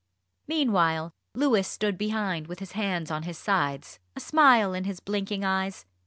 Meanwhile, 0.47 1.13
Louis 1.35 1.67
stood 1.67 1.95
behind, 1.95 2.47
with 2.47 2.57
his 2.57 2.71
hands 2.71 3.11
on 3.11 3.21
his 3.21 3.37
sides, 3.37 3.99
a 4.15 4.19
smile 4.19 4.73
in 4.73 4.85
his 4.85 4.99
blinking 4.99 5.45
eyes. 5.45 5.85